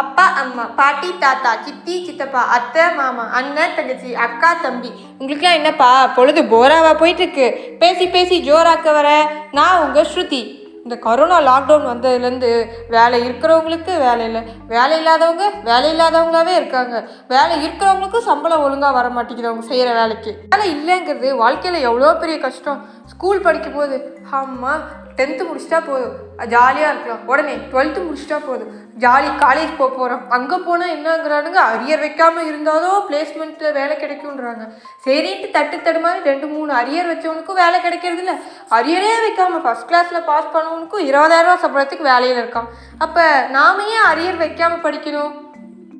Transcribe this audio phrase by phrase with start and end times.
[0.00, 4.90] அப்பா அம்மா பாட்டி தாத்தா சித்தி சித்தப்பா அத்தை மாமா அண்ணன் தங்கச்சி அக்கா தம்பி.
[5.20, 5.90] உங்களுக்குலாம் என்னப்பா?
[6.18, 7.46] பொழுது போராவா போயிட்டு இருக்கு
[7.82, 9.10] பேசி பேசி ஜோராக்க வர.
[9.58, 10.42] நான் உங்க ஸ்ருதி.
[10.84, 12.50] இந்த கொரோனா லாக்டவுன் வந்ததுலேருந்து
[12.94, 14.42] வேலை இருக்கிறவங்களுக்கு வேலை இல்லை.
[14.74, 16.94] வேலை இல்லாதவங்க வேலை இல்லாதவங்களாவே இருக்காங்க.
[17.34, 20.32] வேலை இருக்கிறவங்களுக்கும் சம்பளம் ஒழுங்காக வர மாட்டேங்குது அவங்க செய்கிற வேலைக்கு.
[20.54, 22.80] வேலை இல்லைங்கிறது வாழ்க்கையில் எவ்வளோ பெரிய கஷ்டம்.
[23.12, 23.98] ஸ்கூல் படிக்கும் போது
[24.42, 24.74] அம்மா
[25.18, 26.16] டென்த்து முடிச்சிட்டா போதும்.
[26.52, 27.22] ஜாலியாக இருக்கலாம்.
[27.30, 28.72] உடனே டுவெல்த்து முடிச்சிட்டா போதும்.
[29.04, 31.60] ஜாலி காலேஜ் போக போகிறோம் அங்கே போனால் என்னங்கிறானுங்க?
[31.72, 34.64] அரியர் வைக்காமல் இருந்தாலும் பிளேஸ்மெண்ட்டில் வேலை கிடைக்குன்றாங்க
[35.06, 38.36] சரின்ட்டு தட்டு தடு மாதிரி ரெண்டு மூணு அரியர் வச்சவனுக்கும் வேலை கிடைக்கிறது இல்லை
[38.78, 42.70] அரியரே வைக்காமல் ஃபஸ்ட் கிளாஸில் பாஸ் பண்ணவனுக்கும் இருபதாயிரரூவா சம்பளத்துக்கு வேலையில் இருக்கான்.
[43.06, 43.24] அப்போ
[43.56, 45.34] நாம ஏன் அரியர் வைக்காமல் படிக்கணும்?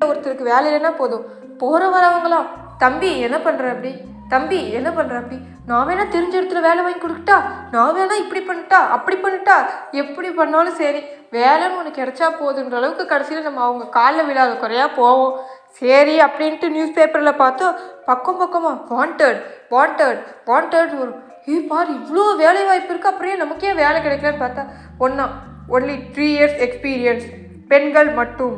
[0.09, 1.25] ஒருத்தருக்கு வேலை இல்லைன்னா போதும்.
[1.63, 2.49] போகிற வரவங்களாம்
[2.83, 3.91] தம்பி என்ன பண்ணுற அப்படி?
[4.33, 5.37] தம்பி என்ன பண்ணுற அப்படி
[5.69, 7.37] நான் வேணா தெரிஞ்ச இடத்துல வேலை வாங்கி கொடுக்கட்டா?
[7.73, 8.79] நான் வேணா இப்படி பண்ணிட்டா?
[8.95, 9.55] அப்படி பண்ணிட்டா?
[10.01, 11.01] எப்படி பண்ணாலும் சரி.
[11.37, 15.33] வேலைன்னு ஒன்று கிடைச்சா போதுன்ற அளவுக்கு கடைசியில் நம்ம அவங்க காலில் விழாத குறையா போவோம்.
[15.79, 17.75] சரி அப்படின்ட்டு நியூஸ் பேப்பரில் பார்த்தோம்.
[18.09, 19.41] பக்கம் பக்கமாக வாண்டட்
[19.73, 21.17] வாண்டட் வாண்டட் வரும்
[21.51, 24.65] ஏ பார் இவ்வளோ வேலை வாய்ப்பு இருக்குது அப்படியே நமக்கே வேலை கிடைக்கலன்னு பார்த்தா?
[25.05, 25.25] ஒன்றா
[25.75, 27.27] ஒன்லி த்ரீ இயர்ஸ் எக்ஸ்பீரியன்ஸ்
[27.73, 28.55] பெண்கள் மட்டும்.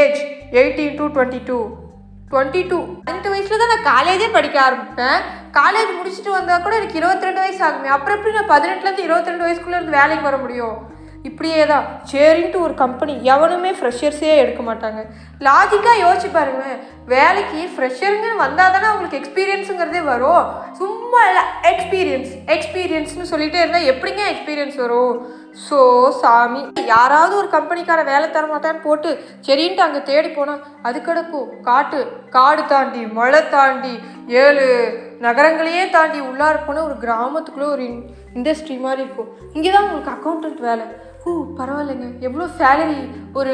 [0.00, 0.20] Age
[0.60, 1.58] eighteen to twenty two
[2.32, 5.18] twenty two பதினெட்டு வயசில் தான் நான் காலேஜே படிக்க ஆரம்பிப்பேன்
[5.58, 7.88] காலேஜ் முடிச்சுட்டு வந்தால் கூட எனக்கு இருபத்தி ரெண்டு வயசு ஆகுமே.
[7.96, 10.76] அப்புறம் எப்படி நான் பதினெட்டுலேருந்து இருபத்தி ரெண்டு வயசுக்குள்ளே இருந்து வேலைக்கு வர முடியும்?
[11.28, 11.84] இப்படியே தான்.
[12.10, 15.00] சரின்ட்டு ஒரு கம்பெனி எவனுமே ஃப்ரெஷர்ஸே எடுக்க மாட்டாங்க.
[15.46, 16.64] லாஜிக்காக யோசிச்சு பாருங்க
[17.14, 20.44] வேலைக்கு ஃப்ரெஷருங்கன்னு வந்தால் தானே அவங்களுக்கு எக்ஸ்பீரியன்ஸுங்கிறதே வரும்.
[20.80, 25.16] சும்மா இல்லை எக்ஸ்பீரியன்ஸ் எக்ஸ்பீரியன்ஸ்னு சொல்லிகிட்டே இருந்தால் எப்படிங்க எக்ஸ்பீரியன்ஸ் வரும்?
[25.66, 25.78] ஸோ
[26.20, 26.60] சாமி
[26.92, 29.10] யாராவது ஒரு கம்பெனிக்கார வேலை தர மாட்டான்னு போட்டு
[29.46, 32.00] சரின்ட்டு அங்கே தேடி போனால் அது கிடக்கும் காட்டு
[32.36, 33.94] காடு தாண்டி மழை தாண்டி
[34.42, 34.66] ஏழு
[35.26, 37.84] நகரங்களையே தாண்டி உள்ளார போனால் ஒரு கிராமத்துக்குள்ளே ஒரு
[38.38, 39.30] இண்டஸ்ட்ரி மாதிரி இருக்கும்.
[39.56, 40.86] இங்கே தான் உங்களுக்கு அக்கௌண்டன்ட் வேலை.
[41.26, 42.08] ஓ பரவாயில்லைங்க.
[42.26, 42.98] எவ்வளோ சேலரி
[43.40, 43.52] ஒரு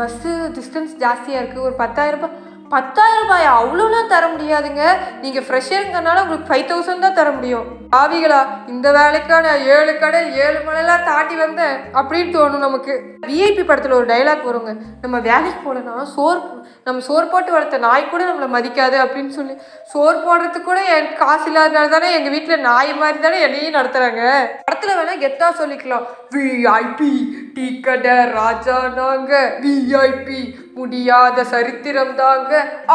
[0.00, 2.36] பஸ்ஸு டிஸ்டன்ஸ் ஜாஸ்தியாக இருக்குது ஒரு பத்தாயிரம் ரூபாய்
[2.72, 3.46] பத்தாயிரம் ரூபாய்?
[3.58, 4.82] அவ்வளோலாம் தர முடியாதுங்க.
[5.22, 7.66] நீங்கள் ஃப்ரெஷ்ஷருங்கிறனால உங்களுக்கு ஃபைவ் தௌசண்ட் தான் தர முடியும்.
[8.00, 8.40] ஆவிகளா
[8.72, 12.94] இந்த வேலைக்கான ஏழு கடல் ஏழு மலைலாம் தாண்டி வந்தேன் அப்படின்னு தோணும் நமக்கு.
[13.28, 14.72] விஐபி படத்தில் ஒரு டைலாக் வருங்க.
[15.04, 16.40] நம்ம வேலைக்கு போகலன்னா சோறு
[16.86, 19.54] நம்ம சோறு போட்டு வளர்த்த நாய் கூட நம்மளை மதிக்காது அப்படின்னு சொல்லி.
[19.92, 24.22] சோறு போடுறதுக்கு கூட என் காசு இல்லாதனால தானே எங்கள் வீட்டில் நாய் மாதிரி தானே என்னையும் நடத்துகிறாங்க
[24.68, 26.06] படத்தில் வேணால் கெத்தாக சொல்லிக்கலாம்.
[26.34, 27.12] விஐபி
[27.58, 29.32] டீ கடை ராஜா நாங்க.
[29.62, 30.40] விஐபி
[30.76, 32.52] முடியாத சரித்திரம் தாங்க.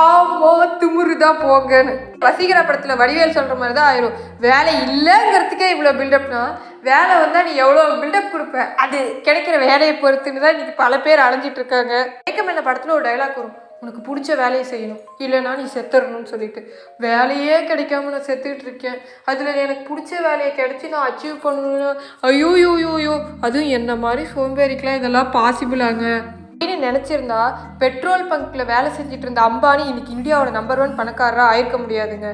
[0.09, 0.51] ஆமா
[0.81, 1.94] திமுரு தான் போங்கன்னு.
[2.25, 4.16] ரசிகர படத்துல வடிவேல் சொல்ற மாதிரி தான் ஆயிரும்.
[4.46, 6.44] வேலை இல்லைங்கிறதுக்கே இவ்வளோ பில்டப்னா
[6.90, 8.57] வேலை வந்தால் நீ எவ்வளோ பில்டப் கொடுப்ப?
[8.84, 11.94] அது கிடைக்கிற வேலையை பொறுத்துன்னு தான் இன்னைக்கு பல பேர் அலைஞ்சிட்டு இருக்காங்க.
[12.29, 13.57] ஏக்கம் என்ன படத்தில் ஒரு டைலாக் வரும்.
[13.83, 15.01] உனக்கு பிடிச்ச வேலையை செய்யணும்.
[15.23, 16.61] இல்லைனா நீ செத்துடணும்னு சொல்லிட்டு.
[17.05, 18.99] வேலையே கிடைக்காம நான் செத்துக்கிட்டு இருக்கேன்.
[19.31, 21.89] அதில் எனக்கு பிடிச்ச வேலையை கிடச்சி நான் அச்சீவ் பண்ணணும்னு
[22.29, 23.16] ஐயோ யோ யோ யோ
[23.47, 26.05] அதுவும் என்ன மாதிரி சோம்பேறிக்கெலாம் இதெல்லாம் பாசிபிளாங்க
[26.49, 27.39] அப்படின்னு நினச்சிருந்தா
[27.81, 32.29] பெட்ரோல் பங்க்கில் வேலை செஞ்சுட்டு இருந்த அம்பானி இன்னைக்கு இந்தியாவோட நம்பர் ஒன் பணக்காரராக ஆயிருக்க முடியாதுங்க.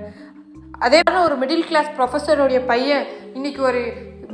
[0.85, 3.05] அதே மாதிரி ஒரு மிடில் கிளாஸ் ப்ரொஃபஸருடைய பையன்
[3.37, 3.81] இன்னைக்கு ஒரு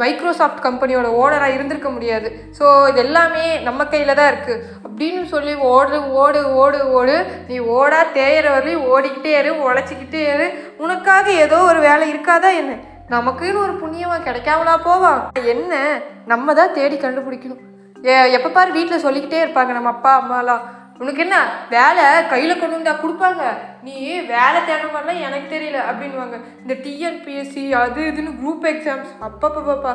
[0.01, 2.28] மைக்ரோசாஃப்ட் கம்பெனியோட ஓனராக இருந்திருக்க முடியாது.
[2.57, 7.16] ஸோ இது எல்லாமே நம்ம கையில் தான் இருக்குது அப்படின்னு சொல்லி ஓடு ஓடு ஓடு ஓடு
[7.50, 10.47] நீ ஓடா தேயிற வரையும் ஓடிக்கிட்டே இரு உழைச்சிக்கிட்டே இரு.
[10.84, 12.75] உனக்காக ஏதோ ஒரு வேலை இருக்காதா என்ன?
[13.16, 15.22] நமக்குன்னு ஒரு புண்ணியமாக கிடைக்காமலா போவான்
[15.53, 15.73] என்ன?
[16.31, 17.63] நம்ம தான் தேடி கண்டுபிடிக்கணும்.
[18.38, 20.63] எப்போ பாரு வீட்டில் சொல்லிக்கிட்டே இருப்பாங்க நம்ம அப்பா அம்மாலாம்.
[21.01, 21.38] உனக்கு என்ன
[21.73, 22.03] வேலை?
[22.33, 23.44] கையில் கொண்டு வந்தா கொடுப்பாங்க.
[23.85, 23.95] நீ
[24.33, 29.94] வேலை தேடுற மாதிரிலாம் எனக்கு தெரியல அப்படின்வாங்க இந்த டிஎன்பிஎஸ்சி அது இதுன்னு குரூப் எக்ஸாம்ஸ் அப்பப்பப்பா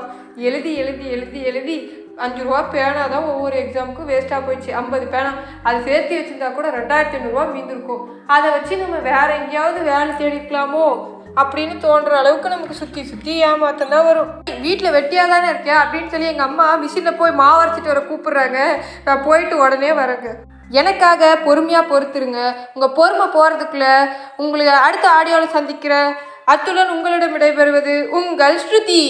[0.48, 1.76] எழுதி எழுதி எழுதி எழுதி
[2.24, 4.70] அஞ்சு ரூபா பேனா தான் ஒவ்வொரு எக்ஸாமுக்கும் வேஸ்ட்டாக போயிடுச்சு.
[4.80, 5.30] ஐம்பது பேனா.
[5.68, 8.02] அது சேர்த்து வச்சிருந்தா கூட ரெண்டாயிரத்தி ஐநூறுரூவா மீந்திருக்கும்
[8.34, 10.84] அதை வச்சு நம்ம வேறு எங்கேயாவது வேலை தேடிக்கலாமோ
[11.40, 14.30] அப்படின்னு தோன்ற அளவுக்கு நமக்கு சுற்றி சுற்றி ஏமாத்தம் தான் வரும்.
[14.66, 18.60] வீட்டில் வெட்டியாக தானே இருக்கேன் அப்படின்னு சொல்லி எங்கள் அம்மா மிஷினில் போய் மாவரைச்சிட்டு வர கூப்பிட்றாங்க.
[19.08, 20.30] நான் போயிட்டு உடனே வரேங்க.
[20.78, 22.40] எனக்காக பொறுமையாக பொறுத்துருங்க.
[22.74, 23.86] உங்கள் பொறுமை போகிறதுக்குள்ள
[24.42, 25.94] உங்களை அடுத்த ஆடியோவில் சந்திக்கிற
[26.52, 29.02] அத்துடன் உங்களிடம் விடைபெறுவது உங்கள் ஸ்ருதி.